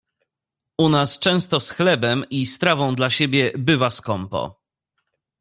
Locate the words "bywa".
3.57-3.89